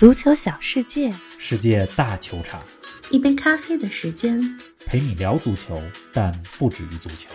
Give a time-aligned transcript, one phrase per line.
[0.00, 2.62] 足球小世界，世界大球场，
[3.10, 4.40] 一杯咖啡的时间，
[4.86, 5.78] 陪你聊足球，
[6.10, 7.28] 但不止于足球。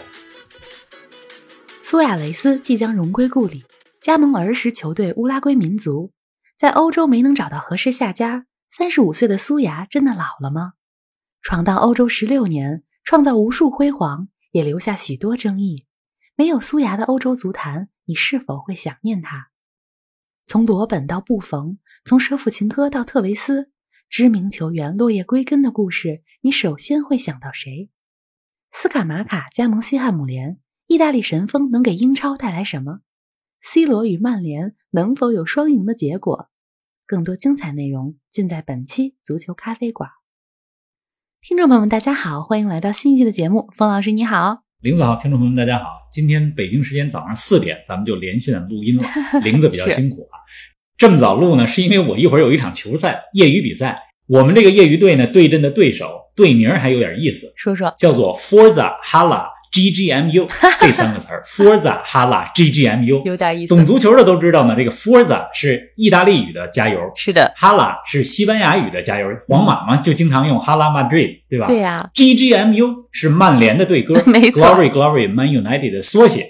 [1.84, 3.64] 苏亚雷斯即将荣归故里，
[4.02, 6.12] 加盟儿时球队乌拉圭民族，
[6.58, 8.48] 在欧洲没能找到合适下家。
[8.68, 10.74] 三十五岁的苏牙真的老了吗？
[11.44, 15.86] 闯荡欧洲十六年，创造无数辉煌，也留下许多争议。
[16.36, 19.50] 没有苏牙的欧洲足坛，你是否会想念他？
[20.46, 23.72] 从罗本到布冯，从舍甫琴科到特维斯，
[24.10, 27.90] 知名球员落叶归根的故事，你首先会想到谁？
[28.72, 33.00] 斯卡马卡加盟西汉姆联，意大利神锋能给英超带来什么
[33.62, 36.50] ？C 罗与曼联能否有双赢的结果？
[37.08, 40.12] 更多精彩内容尽在本期足球咖啡馆。
[41.42, 43.70] 听众朋友们，大家好，欢迎来到新一季的节目。
[43.76, 45.98] 冯老师你好，林子好，听众朋友们大家好。
[46.12, 49.04] 今天北京时间早上四点，咱们就连线录音了。
[49.44, 50.38] 林子比较辛苦啊，
[50.96, 53.98] 这么早录呢，是因为我一会儿有一场球赛，业余比赛。
[54.28, 59.48] 我们这个业余队呢，对阵的对手队名还有点意思，说说，叫做 Forza Hala。
[59.76, 60.48] G G M U
[60.80, 63.76] 这三个词儿， Forza Hala G G M U 有点意思。
[63.76, 69.28] 懂足球的都知道呢，这个 Forza 是意大利语的加油，是的；Hala 是西班牙语的加油。
[69.50, 71.68] 皇马嘛，就经常用 Hala Madrid，对吧？
[71.68, 72.10] 对呀。
[72.14, 76.48] G G M U 是曼联的队歌， 没错，Glory Glory Man United 的缩写。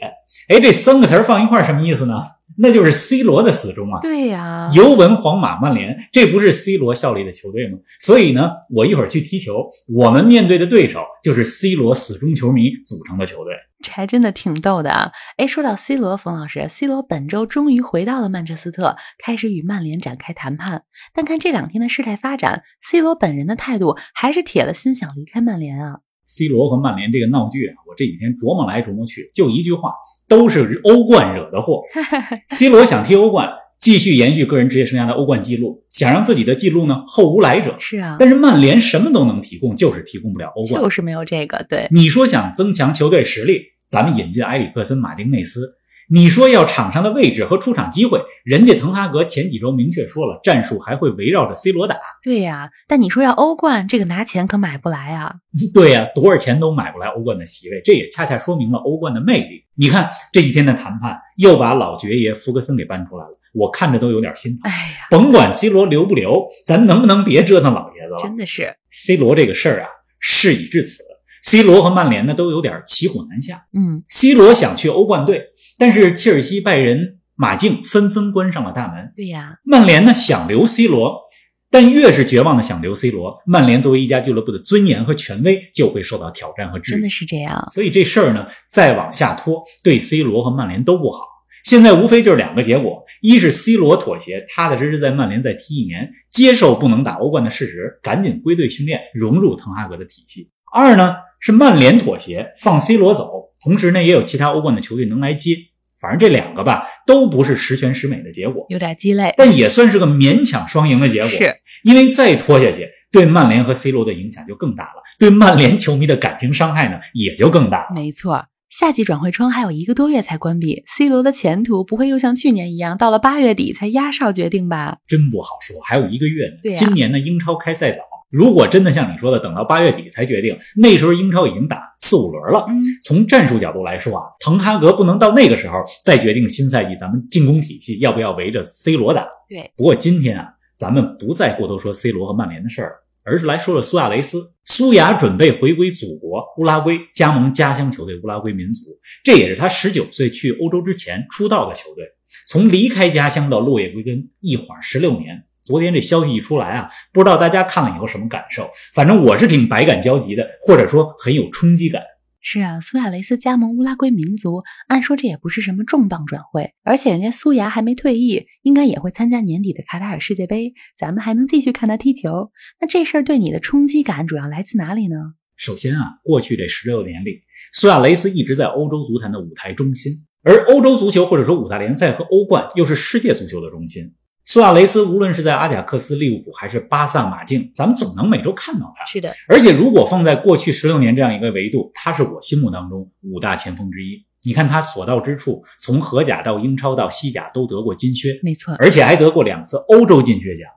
[0.47, 2.13] 哎，这三个词儿放一块儿什么意思呢？
[2.57, 3.99] 那就是 C 罗的死忠啊！
[4.01, 7.77] 对呀，尤文皇马曼联，这不是 C 罗效力的球队吗？
[7.99, 13.53] 所以呢，我一会儿去踢球，我们面对的对手就是 C 罗死忠球迷组成的球队。
[13.81, 15.11] 这还真的挺逗的啊！
[15.37, 20.83] 哎，说到 C 罗，冯老师，C 罗本周终于回到了曼彻斯特，开始与曼联展开谈判。
[21.13, 25.99] 但看这两天的事态发展，C 罗本人的态度还是铁了心想离开曼联啊。
[26.25, 29.93] C 罗和曼联这个闹剧啊，我这几天琢磨来琢磨去，就一句话，
[30.27, 31.83] 都是欧冠惹的祸。
[32.49, 37.75] C 罗想踢欧冠，继续延续个人职业生涯的欧冠记录，想让自己的记录呢后无来者。
[37.79, 41.65] 是啊，但是曼联什么都能提供，就是提供不了欧冠，就是没有这个。
[41.69, 45.75] 对，你说想增强球队实力，咱们引进埃里克森、马丁内斯。
[46.09, 51.95] 你说要场上的位置和出场机会，人家滕哈格前几周明确说了，战术还会围绕着 C 罗打。
[52.23, 55.35] 对呀，但你说要欧冠，这个拿钱可买不来啊。
[55.73, 59.65] 对呀，多少钱都买不来欧冠的席位，这也恰恰说明了欧冠的魅力。
[59.77, 64.71] 你看这几天的谈判，又把老爵爷福格森给搬出来了，我看着都有点心疼。
[64.71, 68.17] 哎呀，甭管 C 罗留不留，咱能不能别折腾老爷子了？
[68.21, 69.88] 真的是 C 罗这个事儿啊，
[70.19, 71.03] 事已至此。
[71.45, 73.67] C 罗和曼联呢都有点骑虎难下。
[73.72, 75.44] 嗯，C 罗想去欧冠队，
[75.78, 79.13] 但是切尔西、拜仁、马竞纷纷关上了大门。
[79.16, 81.22] 对呀，曼联呢想留 C 罗，
[81.69, 86.95] 但越是绝望的想留 C 罗，曼联作为一家俱乐部的尊严和权威就会受到挑战和质疑。
[86.95, 87.63] 真的是这样。
[87.72, 91.19] 所以这事儿呢再往下拖，对 C 罗和曼联都不好。
[91.63, 101.17] 现在无非就是两个结果：一是 C 罗妥协，踏踏实实在曼联再踢一年，接受不能打欧冠的事实，赶紧归队训练，融入滕哈格的体系；二呢。
[101.40, 105.56] 是曼联妥协放 C 罗走，同时呢也有其他欧冠的球队能来接，
[106.01, 111.29] 反正这两个吧都不是十全十美的结果，有点鸡肋，但也算是个勉强双赢的结果。
[111.29, 117.88] 是因为再拖下去，对曼联和 C 罗的影响就更大了，对曼联球迷的感情伤害呢也就更大。
[117.94, 124.97] 没错，夏季转会窗还有一个多月才关闭，C 罗的前途不会又像去年一样，到了八月底才压哨决定吧？
[125.07, 126.57] 真不好说，还有一个月呢。
[126.63, 128.00] 对今年呢英超开赛早。
[128.35, 132.66] 如果真的像你说的，等到八月底才决定，那时候英超已经打四五轮了。
[132.68, 139.25] 嗯，从战术角度来说啊，滕哈格不能到那个时候再决定新赛季咱们进攻体系要不要围着 C 罗打。
[139.47, 139.72] 对。
[139.78, 144.51] 不过今天啊，咱们不再过多说 C 罗和曼联的事儿，而是来说说苏亚雷斯。
[144.66, 152.03] 苏亚准备回归祖国乌拉圭，加盟家乡球队乌拉圭民族，这也是他十九岁去欧洲之前出道的球队。
[152.45, 155.45] 从离开家乡到落叶归根，一晃十六年。
[155.65, 158.69] 昨天这消息一出来啊，不知道大家看了以后什么感受？
[158.93, 162.03] 反正我是挺百感交集的，或者说很有冲击感。
[162.39, 172.51] 是啊，苏亚雷斯加盟乌拉圭民族，按说这也不是什么重磅转会，而且人家苏牙还没退役，应该也会参加年底的卡塔尔世界杯，咱们还能继续看他踢球。
[172.79, 175.15] 那这事儿对你的冲击感主要来自哪里呢？
[175.57, 177.41] 首先啊，过去这十六年里，
[177.73, 180.11] 苏亚雷斯一直在欧洲足坛的舞台中心，
[180.44, 184.13] 而欧洲足球或者说五大联赛和欧冠又是世界足球的中心。
[184.47, 189.03] 苏亚雷斯无论是在阿贾克斯、利物浦还是巴萨、马竞，咱们总能每周看到他。
[189.03, 194.24] 是的，而且如果放在过去十六年这样一个维度，他是我心目当中五大前锋之一。
[194.45, 200.69] 你看他所到之处，从荷甲到英超到西甲都得过金靴，没错，而且还得过两次欧洲金靴奖。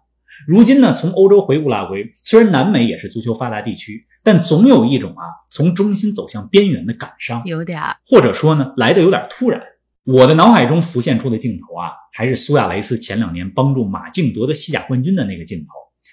[0.47, 7.79] 如今呢，从欧洲回乌拉圭，虽然南美也是足球发达地区，但总有一种啊从中心走向边缘的感伤，有点，
[8.09, 9.61] 或者说呢来的有点突然。
[10.11, 15.67] 我的脑海中浮现出的镜头啊，还是苏亚雷斯前两年帮助马竞夺得西甲冠军的那个镜头。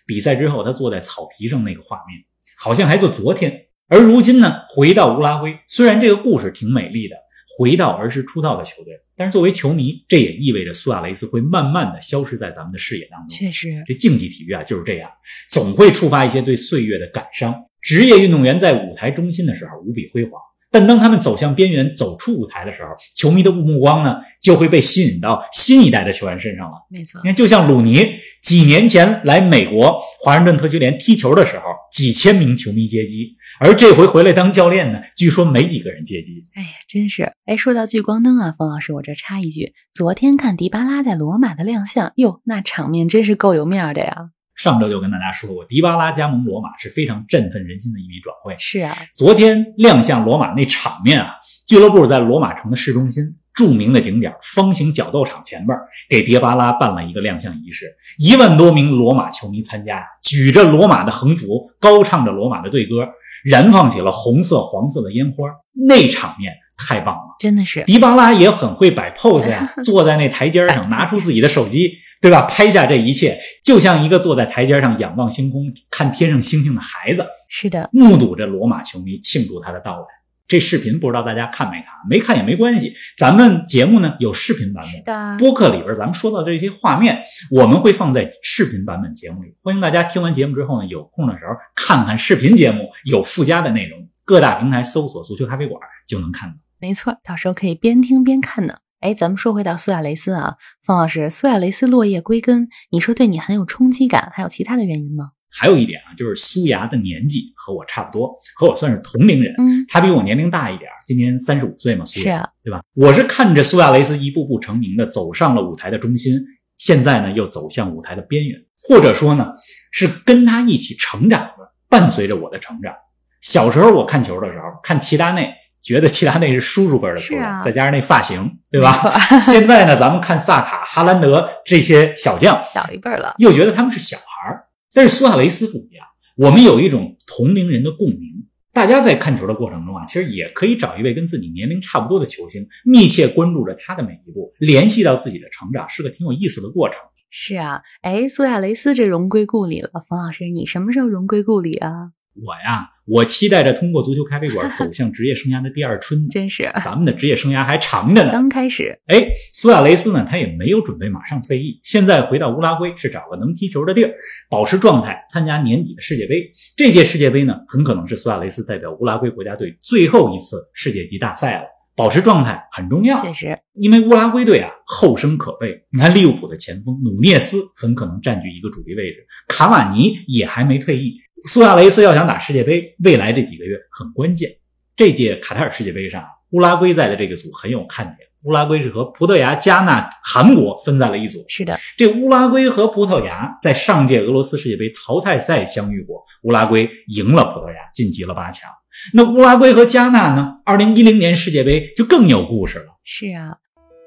[0.05, 2.19] 比赛之后，他坐在草皮上那个画面，
[2.57, 3.67] 好像还就昨天。
[3.87, 7.15] 而如今呢，回到乌拉圭，虽然这个故事挺美丽的，
[7.57, 13.29] 回到儿时出道的球队，但是作为球迷，这也意味着苏亚雷斯会慢慢的消失在咱们的视野当中。
[13.29, 15.09] 确实，这竞技体育啊就是这样，
[15.49, 17.55] 总会触发一些对岁月的感伤。
[17.81, 20.33] 职业运动员在舞台中心的时候无比辉煌。
[20.75, 26.73] 但当他们走向边缘、走出舞台的时候，球迷的目光呢就会被吸引到新一代的球员身上了。
[26.91, 28.05] 没错，你看，就像鲁尼
[28.43, 31.63] 几年前来美国华盛顿特区联踢球的时候，
[31.93, 36.43] 几千名球迷接机，而这回回来当教练呢，据说没几个人接机。
[36.55, 37.31] 哎呀，真是！
[37.45, 44.31] 哎，说到聚光灯啊，冯老师，我这插一句，昨天看迪巴拉在罗马的亮相，哟，那场面真是够有面的呀。
[44.55, 48.55] 上周就跟大家说过，迪巴拉加盟罗马是非常振奋人心的一笔转会。
[48.57, 51.33] 是啊，昨天亮相罗马那场面啊，
[51.67, 55.77] 俱乐部在罗马城的市中心著名的景点方形角斗场前边
[56.09, 63.09] 给迪巴拉办了一个亮相仪式，一万多名罗马球迷参加呀，举着罗马的横幅，高唱着罗马的队歌，
[63.43, 65.49] 燃放起了红色、黄色的烟花，
[65.87, 67.83] 那场面太棒了，真的是。
[67.83, 71.91] 迪巴拉也很会摆 pose 呀，坐在那台阶上，拿出自己的手机。
[72.25, 72.41] 对吧？
[72.49, 77.23] 拍下这一切，就像一个坐在台阶上仰望星空、看天上星星的孩子。
[77.47, 80.05] 是的，目睹着罗马球迷庆祝他的到来。
[80.47, 81.93] 这视频不知道大家看没看？
[82.09, 89.53] 没看也没关系，咱们节目呢有视频版本，播客里边咱们说到的这些画面，我们会放在视频版本节目里。
[89.61, 93.99] 欢迎大家听完节目之后呢，有空的时候看看视频节目，有附加的内容。
[94.23, 95.79] 各大平台搜索“足球咖啡馆”
[96.09, 96.55] 就能看到。
[96.79, 98.77] 没错，到时候可以边听边看呢。
[99.05, 105.25] 哎，咱们说回到苏亚雷斯啊，方老师，苏亚雷斯落叶归根，你说对你很有冲击感，还有其他的原因吗？
[105.51, 109.53] 还有一点啊，就是苏牙的年纪和我差不多，和我算是同龄人。
[109.59, 112.81] 嗯，他比我年龄大一点，今年三十五岁嘛，苏是啊，对吧？
[112.95, 116.33] 我是看着苏亚雷斯一步步成名的，走上了舞台的中心，
[116.79, 119.51] 现在呢又走向舞台的边缘，或者说呢
[119.91, 122.91] 是跟他一起成长的，伴随着我的成长。
[123.39, 125.53] 小时候我看球的时候，看齐达内。
[125.85, 129.09] 觉得齐达内是叔叔辈的球员，再加上那发型，对吧？
[129.41, 134.65] 现在呢，咱们看萨卡、哈兰德这些小将， 小一辈了，又觉得他们是小孩儿。
[134.93, 136.05] 但是苏亚雷斯不一样，
[136.35, 138.47] 我们有一种同龄人的共鸣。
[138.73, 146.97] 大家在看球的过程中啊，其实也可以找一位跟自己年龄差不多的球星，密切关注着他的每一步，联系到自己的成长，是个挺有意思的过程。
[147.29, 149.89] 是啊，哎，苏亚雷斯这荣归故里了。
[150.09, 152.11] 冯老师，你什么时候荣归故里啊？
[152.35, 156.27] 我呀，我期待着通过足球咖啡馆 走向职业生涯的第二春。
[156.29, 158.97] 真是，咱们的职业生涯还长着呢，刚开始。
[159.07, 164.11] 哎，苏亚雷斯呢，他也没有准备马上退役，现在回到乌拉圭是找个能踢球的地儿，
[164.49, 166.49] 保持状态，参加年底的世界杯。
[166.75, 171.74] 这届世界杯呢，很可能是苏亚雷斯代表乌拉圭国家队最后一次世界级大赛了。
[171.95, 175.85] 保持状态很重要，确实，因为乌拉圭队啊后生可畏。
[175.91, 181.17] 你看利物浦的前锋努涅斯很可能占据一个主力位置，卡瓦尼也还没退役。
[181.49, 184.49] 苏亚雷斯要想打世界杯，未来这几个月很关键。
[184.95, 188.17] 这届卡塔尔世界杯上，乌拉圭在的这个组很有看点。
[188.43, 191.43] 乌拉圭是和葡萄牙、加纳、韩国分在了一组。
[191.47, 198.69] 是的，这乌拉圭和葡萄牙在上届俄罗斯世界杯淘汰赛相遇过，乌拉圭赢了葡萄牙，晋级了八强。
[199.13, 200.51] 那乌拉圭和加纳呢？
[200.65, 202.85] 二零一零年世界杯就更有故事了。
[203.03, 203.57] 是啊，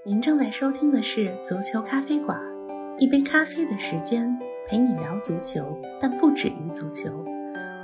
[0.06, 2.38] 您正在收听的是足球咖啡馆，
[2.98, 4.36] 一杯咖啡的时间
[4.68, 5.64] 陪你聊足球，
[6.00, 7.24] 但不止于足球。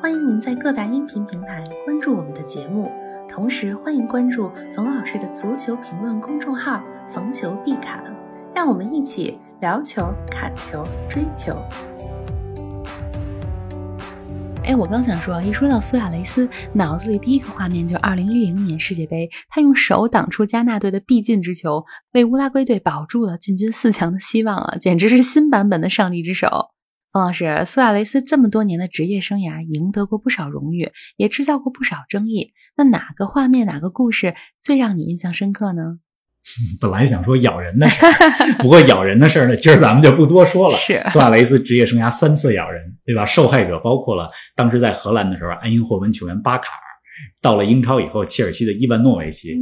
[0.03, 2.91] 欢迎您在各大音频平台关注我们的节目，
[3.29, 8.05] 同时欢迎关注冯老师的足球评论公众号“冯球必侃”，
[8.55, 11.57] 让我们一起聊球、侃球、追球。
[14.67, 24.79] 哎，我刚想说，一说到苏亚雷斯，脑子里第一个画面就是二零一零年世界杯，他用手挡出加纳队的必进之球，为乌拉圭队保住了进军四强的希望啊！
[24.79, 26.71] 简直是新版本的上帝之手。
[27.13, 32.55] 冯老师，苏亚雷斯这么多年的职业生涯，赢得过不少荣誉，也制造过不少争议。
[32.75, 35.99] 那哪个画面、哪个故事最让你印象深刻呢？
[36.81, 38.13] 本来想说咬人的事儿，
[38.59, 40.77] 不过咬人的事儿呢，今儿咱们就不多说了。
[40.79, 43.25] 是苏亚雷斯职业生涯三次咬人，对吧？
[43.25, 46.83] 受害者包括了当时在荷兰的时候，安因霍温球员巴卡尔；
[47.43, 49.53] 到了英超以后，切尔西的伊万诺维奇；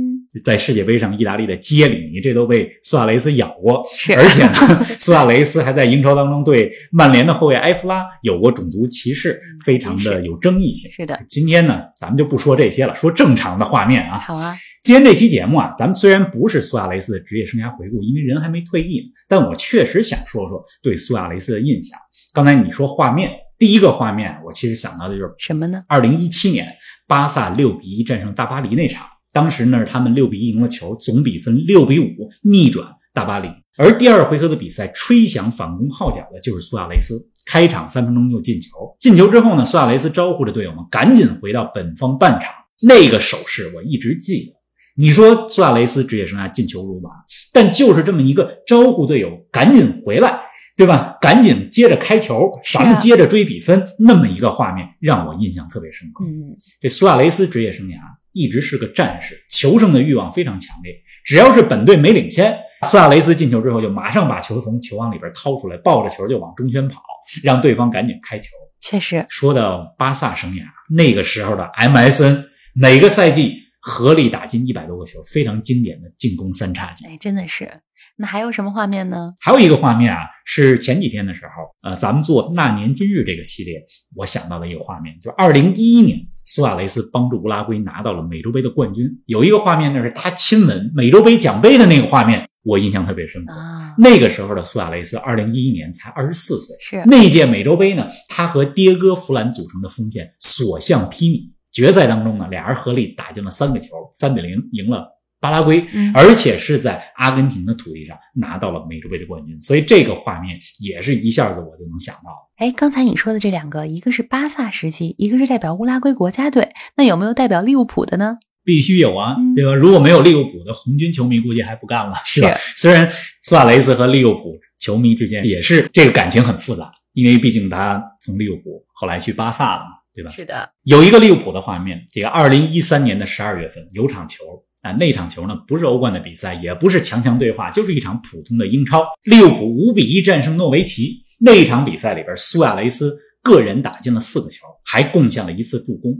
[0.44, 3.82] 在世界杯上，意大利的基耶里尼，这都被苏亚雷斯咬过。
[4.16, 10.90] 而且呢， 苏亚雷斯还在英超当中对曼联的后卫埃弗拉有过种族歧视，非常的有争议性。
[10.90, 11.18] 是的。
[11.28, 14.18] 今天呢，咱们就不说这些了，说正常的画面啊。
[14.18, 14.54] 好啊。
[14.82, 21.96] 今天这期节目啊，咱们虽然不是苏亚雷斯的职业生涯回顾，因为人还没退役，但我确实想说说对苏亚雷斯的印象。
[22.34, 25.84] 刚才你说画面，第一个画面，我其实想到的就是什么呢？
[25.86, 26.66] 二零一七年
[27.06, 32.84] 巴萨六比一战胜大巴黎那场，当时呢，他们六比一赢了球，总比分六比五逆转
[33.14, 33.48] 大巴黎。
[33.78, 38.68] 而第二回合的比赛，吹响反攻号角的就是苏亚雷斯，开场三分钟就进球。
[38.98, 44.61] 进球之后呢，苏亚雷斯招呼着队友们赶紧回到本方半场，那个手势我一直记得。
[44.94, 47.10] 你说苏亚雷斯职业生涯进球如麻，
[47.52, 50.38] 但就是这么一个招呼队友赶紧回来，
[50.76, 51.16] 对吧？
[51.20, 56.24] 赶紧接着开球，咱们接着追比分，那么一个画面让我印象特别深刻。
[56.24, 57.96] 嗯，这苏亚雷斯职业生涯
[58.32, 60.92] 一直是个战士，求胜的欲望非常强烈。
[61.24, 62.54] 只要是本队没领先，
[62.90, 67.00] 苏亚雷斯进球之后就马上把球从球网里边掏出来，抱着球就往中圈跑，
[67.42, 68.48] 让对方赶紧开球。
[68.78, 72.44] 确实，说到巴萨生涯，那个时候的 MSN
[72.74, 73.71] 每个赛季。
[73.84, 77.04] 合力打进一百多个球，非常经典的进攻三叉戟。
[77.04, 77.68] 哎，真的是。
[78.16, 79.28] 那还有什么画面呢？
[79.40, 83.82] 还有一个画面啊，是前几天的时候，呃，咱们做那年今日这个系列，
[84.16, 89.04] 我想到的一个画面，就二零一一年，苏亚雷斯帮助乌拉圭拿到了美洲杯的冠军。
[89.26, 93.52] 有一个画面呢，是他亲吻美洲杯奖杯的那个画面，我印象特别深刻。
[93.52, 96.76] 啊，那个时候的苏亚雷斯，二零一一年才二十四岁。
[96.80, 101.50] 是那届美洲杯呢，他和迭戈·弗兰组成的锋线所向披靡。
[101.72, 105.08] 决赛当中呢，俩人合力打进了三个球，三比零赢了
[105.40, 109.58] 巴拉圭，嗯而且是在阿根廷的土地上拿到了美洲杯的冠军。
[109.60, 112.30] 所以这个画面也是一下子我就能想到。
[112.56, 118.36] 哎，刚才你说的这两个，一个是巴萨时期，一个是代表乌拉圭国家队，那有没有代表利物浦的呢？
[118.64, 119.74] 必须有啊，嗯对吧？
[119.74, 122.54] 如果没有利物浦的红军球迷，估计还不干了，是吧？
[122.76, 123.10] 虽然
[123.42, 130.30] 苏亚雷斯和利物浦球迷之间也是这个感情很复杂，因为毕竟他从利物浦后来去巴萨了嘛，对吧？
[130.30, 134.44] 是的，有一个利物浦的画面，这个二零一三年的十二月份有场球
[134.82, 139.04] 啊，那场球呢不是欧冠的比赛，也不是强强对话，就是一场普通的英超。
[139.24, 141.22] 利物浦五比一战胜诺维奇。
[141.44, 146.12] 那一场比赛里边，苏亚雷斯个人打进了四个球，还贡献了一次助攻。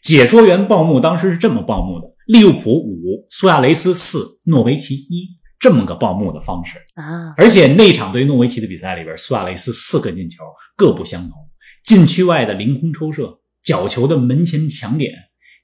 [0.00, 6.76] 解说员报幕当时是这么报幕的：利物浦五，苏亚雷斯四，诺维奇一，这么个报幕的方式。
[6.94, 10.44] 啊，而且那场对诺维奇的比赛里边，苏亚雷斯四个进球
[10.76, 11.47] 各不相同，
[11.88, 15.10] 禁区外的凌空抽射、角球的门前抢点、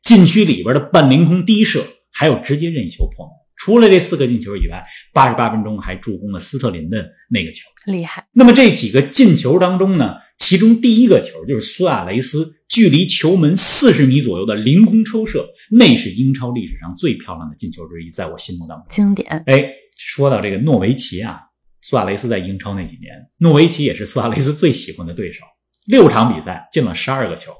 [0.02, 3.34] 禁区里边的半凌空低射，还有直接任意球破门。
[3.54, 7.68] 除了这四个进球以外，八十八分钟还助攻了斯特林的那个球。
[7.84, 18.86] 厉害，那么这几个进球当中呢，其中第一个球就是苏亚雷斯距离球门四十米左右的凌空抽射，那是英超历史上最漂亮的进球之一，在我心目当中。
[18.88, 21.38] 经典，哎，说到这个诺维奇啊，
[21.82, 25.42] 苏亚雷斯在英超那几年，诺维奇也是苏亚雷斯最喜欢的对手。
[25.86, 27.52] 六场比赛进了十二个球，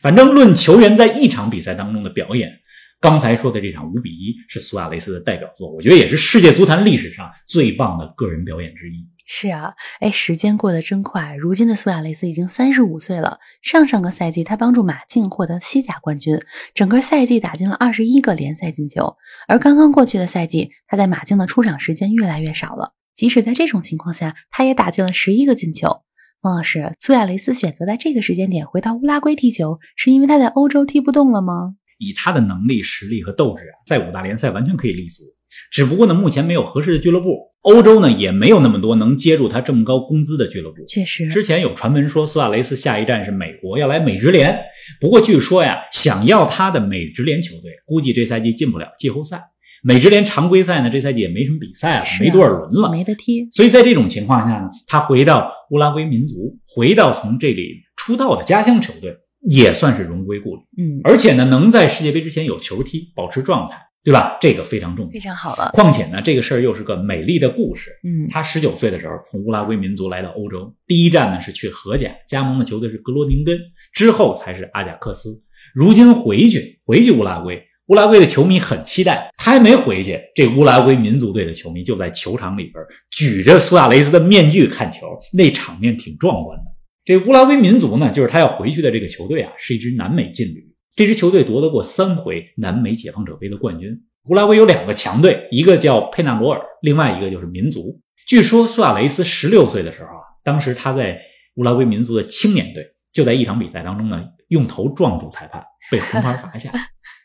[0.00, 2.52] 反正论球员在一场比赛当中的表演，
[3.00, 9.08] 刚才说的这场五比一是苏亚雷斯的代表作，我觉得也是世界足坛历史上最棒的个人表演之一。
[9.26, 13.38] 是啊，哎，时间过得真快，如今的苏亚雷斯已经三十五岁了。
[13.62, 16.38] 上上个赛季，他帮助马竞获得西甲冠军，
[16.74, 19.16] 整个赛季打进了二十一个联赛进球。
[19.48, 22.92] 而刚刚过去的赛季，他在马竞的出场时间越来越少了。
[23.14, 26.02] 即使在这种情况下，他也打进了十一个进球。
[26.44, 31.76] 孟老师，苏亚雷斯选择在这个时间点回到乌拉圭踢球，是因为他在欧洲踢不动了吗？
[31.96, 35.22] 以他的能力、实力和斗志啊，在五大联赛完全可以立足。
[35.70, 40.84] 只不过呢，目前没有合适的俱乐部，欧洲呢也没有那么多能接住他这么高工资的俱乐部。
[40.86, 44.54] 确实，之前有传闻说苏亚雷斯下一站是美国，要来美职联。
[45.00, 49.40] 不过据说呀，想要他的美职联球队，估计这赛季进不了季后赛。
[49.86, 52.90] 美职联常规赛呢，这赛季也没什么比赛了，啊没多少轮了。
[52.90, 53.46] 没得踢。
[53.50, 59.14] 所以在这种情况下呢，他回到乌拉圭民族，回到从这里出道的家乡球队，
[59.50, 60.62] 也算是荣归故里。
[60.78, 64.38] 嗯，而且呢，能在世界杯之前有球踢，保持状态，对吧？
[64.40, 65.20] 这个非常重要非。
[65.20, 65.70] 常好了。
[65.74, 67.90] 况且呢，这个事儿又是个美丽的故事。
[68.04, 73.58] 嗯，他十九岁的时候从乌拉圭民族来到欧洲，第一站呢是去荷甲，加盟的球队是格罗宁根，
[73.92, 75.28] 之后才是阿贾克斯。
[75.74, 79.28] 如今回去，回去乌拉圭，乌拉圭的球迷很期待。
[79.36, 86.64] 他还没回去，这乌拉圭民族队的球迷就在球场里边举着苏亚雷斯的面具看球，那场面挺壮观的。
[87.04, 90.66] 这乌拉圭民族呢，就是他要回去的这个球队啊，是一支南美劲旅。
[90.96, 93.90] 这支球队夺得过三回南美解放者杯的冠军。
[94.30, 98.00] 乌拉圭有两个强队，一个叫佩纳罗尔，另外一个就是民族。
[98.26, 101.20] 据说苏亚雷斯十六岁的时候啊，当时他在
[101.56, 106.72] 乌拉圭民族的青年队，就在一场比赛当中呢，用头撞住裁判，被红牌罚下。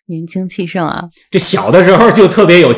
[0.09, 2.73] 年轻气盛啊，这小的时候就特别有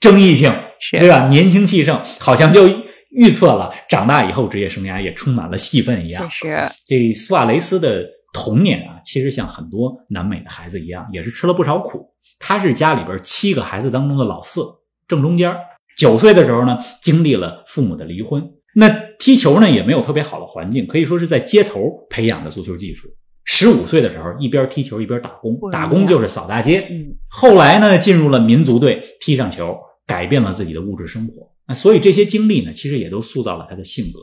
[0.00, 1.28] 争议性，是对吧？
[1.28, 2.66] 年轻气盛，好像就
[3.10, 6.48] 预测了长大以后职业生涯也充满了戏份一样确。
[6.48, 12.08] 实，这苏亚雷斯的童年啊，其实像很多南美的孩子一样，也是吃了不少苦。
[12.38, 14.62] 他是家里边七个孩子当中的老四，
[15.06, 15.58] 正中间儿。
[15.98, 18.42] 九岁的时候呢，经历了父母的离婚。
[18.74, 18.88] 那
[19.18, 23.08] 踢球呢，也没有特别好的环境，可以说是在街头培养的足球技术。
[23.44, 26.86] 十五岁的时候，一边踢球一边打工打工就是扫大街。
[26.90, 31.50] 嗯，后来呢，进入了民族队，踢上球，改变了自己的物质生活。
[31.66, 34.20] 那所以这些经历呢，其实也都塑造了他的性格。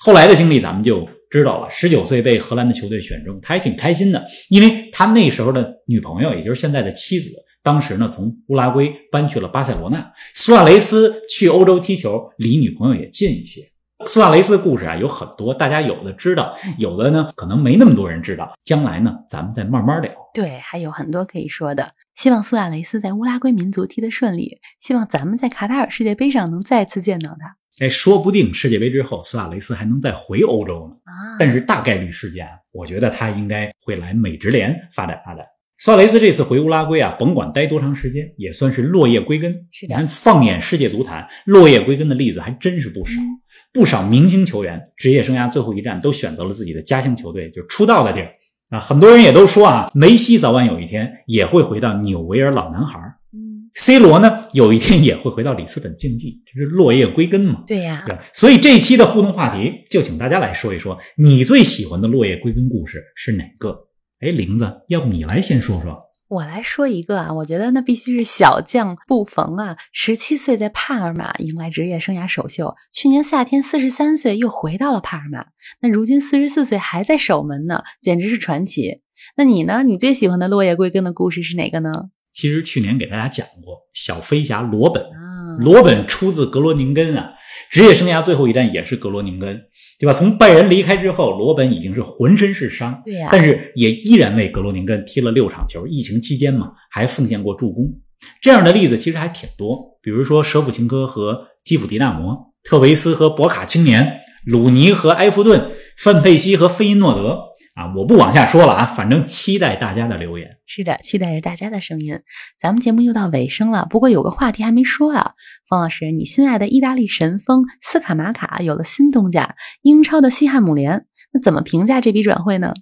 [0.00, 1.70] 后来的经历咱们就知道了。
[1.70, 7.30] 十九岁被荷兰的球队选中，他还挺开心的，因为他那时候的女朋友，也就是现在的妻子，
[7.62, 10.12] 当时呢从乌拉圭搬去了巴塞罗那。
[10.34, 13.60] 苏亚雷斯去欧洲踢球，离女朋友也近一些。
[14.06, 18.52] 苏亚雷斯的故事啊有很多，大家有的知道，有的呢可能没那么多人知道。
[18.62, 20.10] 将来呢，咱们再慢慢聊。
[20.32, 21.92] 对，还有很多可以说的。
[22.14, 30.96] 希望苏亚雷斯在乌拉圭民族踢得顺利，希望咱们在卡塔尔世界杯上能再次见到他哎，说不定世界杯之后，苏亚雷斯还能再回欧洲呢。
[31.04, 31.34] 啊。
[31.36, 35.44] 但是大概率事件，我觉得他应该会来美职联发展发展。
[35.76, 39.66] 苏亚雷斯这次回乌拉圭啊，甭管待多长时间，也算是落叶归根。
[39.72, 43.20] 是的你看，放眼世界足坛，落叶归根的例子还真是不少。
[43.20, 43.40] 嗯
[43.72, 48.32] 不少明星球员职业生涯最后一站都选择了自己的家乡球队，就是出道的地儿
[48.70, 48.78] 啊。
[48.78, 52.98] 很多人也都说啊，梅西早晚有一天也会回到纽维尔老男孩
[53.32, 57.64] 嗯，，C 罗呢有一天也会回到里斯本竞技，这是落叶归根嘛。
[57.66, 63.88] 对呀、对，所以这一期的互动话题，就请大家来说一说，你最喜欢的落叶归根故事是哪个？
[64.20, 66.07] 哎，玲子，要不你来先说说？
[66.28, 75.46] 我来说一个啊，我觉得那必须是小将布冯啊，十七岁在帕尔马迎来职业生涯首秀，去年夏天四十三岁又回到了帕尔马，
[75.80, 79.00] 那如今四十四岁还在守门呢，简直是传奇。
[79.36, 79.82] 那你呢？
[79.82, 81.90] 你最喜欢的落叶归根的故事是哪个呢？
[82.30, 87.32] 其实去年给大家讲过，小飞侠罗本，啊，罗本出自格罗宁根啊，
[87.70, 89.62] 职业生涯最后一站也是格罗宁根，
[89.98, 90.12] 对吧？
[90.12, 95.86] 从拜仁离开之后，罗本已经是浑身是伤，对呀、但是也依然为格罗宁根踢了六场球。
[95.86, 97.92] 疫情期间嘛，还奉献过助攻。
[98.40, 107.38] 这样的例子其实还挺多，比如说舍甫琴科和基辅迪纳摩，特维斯和博卡青年，鲁尼和埃弗顿，范佩西和费因诺德
[107.78, 110.50] 啊，我不往下说了啊，反正期待大家的留言。
[110.66, 112.18] 是的，期待着大家的声音。
[112.60, 115.34] 咱们节目又到尾声了，不过有个话题还没说啊，
[115.68, 122.74] 方老师，你心爱的意大利神锋斯卡马卡有了新东家，英超的西汉姆联，那怎么评价这笔转会呢？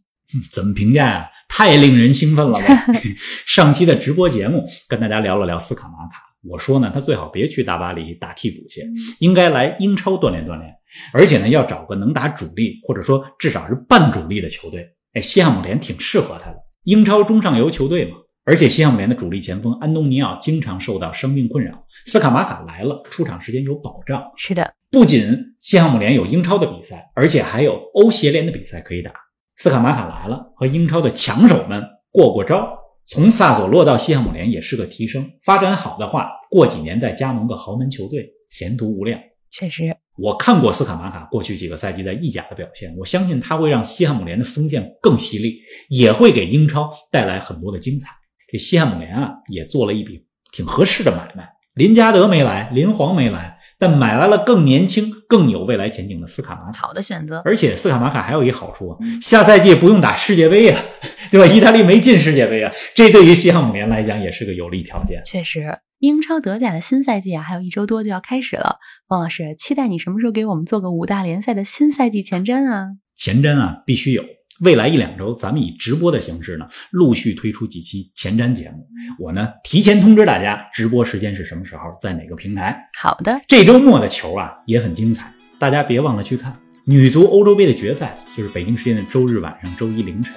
[0.50, 2.86] 怎么评价呀、太令人兴奋了吧！
[3.46, 8.82] 上期的直播节目跟大家聊了聊斯卡马卡，我说呢，他最好别去大巴黎打替补去，
[9.20, 10.74] 应该来英超锻炼锻炼，
[11.12, 14.95] 而且呢，要找个能打主力或者说至少是半主力的球队。
[15.16, 18.18] 哎，西汉姆联挺适合他的，英超中上游球队嘛。
[18.44, 24.22] 而且西汉姆联的主力前锋安东尼奥经常受到伤病困扰，斯卡马卡来了，出场时间有保障。
[24.36, 25.26] 是的，不仅
[25.58, 29.10] 西汉姆联有英超的比赛，而且还有欧协联的比赛可以打。
[29.56, 32.78] 斯卡马卡来了，和英超的强手们过过招。
[33.06, 39.18] 从萨索洛到西汉姆联也是个提升，发展好的话，过几年再加盟个豪门球队，前途无量。
[39.50, 48.08] 确实，我看过斯卡马卡过去几个赛季在意甲的表现，我相信他会让西汉姆联的锋线更犀利，也会给英超带来很多的精彩。
[48.52, 51.48] 这西汉姆联啊，也做了一笔挺合适的买卖。
[51.74, 56.86] 林加德没来，林皇没来，但买来了更年轻、更有未来前景的斯卡马卡。
[56.86, 57.42] 好的选择。
[57.44, 60.82] 而且斯卡马卡还有一好处啊嗯，下赛季不用打世界杯啊，
[61.30, 61.46] 对吧？
[61.46, 65.20] 意大利没进世界杯啊，这对于西汉姆联来讲也是个有利条件。
[65.22, 68.76] 确实，英超德甲的新赛季啊，还有一周多就要开始了。
[69.08, 72.88] 王老师，期待你什么时候给我们做个五大联赛的新赛季前瞻啊？
[73.14, 74.22] 前瞻啊，必须有。
[74.60, 78.86] 未来一两周，咱们以直播的形式呢，陆续推出几期前瞻节目。
[79.18, 82.76] 我呢，提前通知大家，直播时间是什么时候，在哪个平台。
[82.98, 86.54] 好的，这周末的球啊，也很精彩，大家别忘了去看。
[86.86, 90.34] 女足欧洲杯的决赛，就是北京时间的周日晚上、周一凌晨。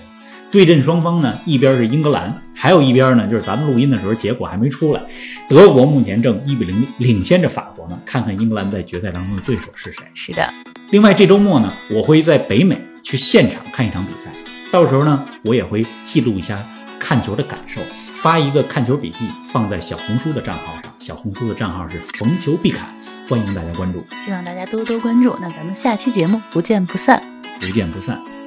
[0.51, 5.01] 对阵双方呢，一边是英格兰，还有一边呢，就是咱们录音的时候结果还没出来，
[5.47, 7.99] 德国目前正一比零领先着法国呢。
[8.05, 10.03] 看看英格兰在决赛当中的对手是谁。
[10.13, 10.51] 是的，
[10.89, 14.31] 另外，这周末呢，我会在北美去现场看一场比赛，
[14.71, 16.65] 到时候呢，我也会记录一下
[16.99, 17.79] 看球的感受，
[18.15, 20.91] 发一个看球笔记放在小红书的账号上。
[20.97, 22.89] 小红书的账号是逢球必侃，
[23.27, 25.35] 欢迎大家关注，希望大家多多关注。
[25.39, 27.23] 那咱们下期节目不见不散。
[27.59, 28.38] 不见不散。